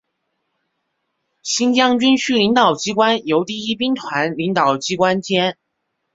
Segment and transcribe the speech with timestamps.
[1.43, 5.59] 新疆军区领导机关由第一兵团领导机关兼。